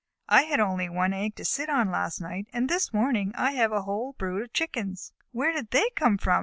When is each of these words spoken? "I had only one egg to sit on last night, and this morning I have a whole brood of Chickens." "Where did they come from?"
"I 0.27 0.45
had 0.45 0.59
only 0.59 0.89
one 0.89 1.13
egg 1.13 1.35
to 1.35 1.45
sit 1.45 1.69
on 1.69 1.91
last 1.91 2.19
night, 2.21 2.47
and 2.51 2.67
this 2.67 2.91
morning 2.91 3.33
I 3.35 3.51
have 3.51 3.71
a 3.71 3.83
whole 3.83 4.13
brood 4.13 4.41
of 4.41 4.51
Chickens." 4.51 5.13
"Where 5.31 5.53
did 5.53 5.69
they 5.69 5.91
come 5.95 6.17
from?" 6.17 6.39